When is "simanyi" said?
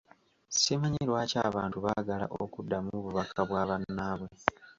0.57-1.01